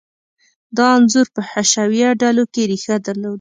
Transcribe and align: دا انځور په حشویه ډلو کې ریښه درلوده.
دا 0.77 0.87
انځور 0.97 1.27
په 1.35 1.41
حشویه 1.49 2.09
ډلو 2.21 2.43
کې 2.53 2.61
ریښه 2.71 2.95
درلوده. 3.05 3.29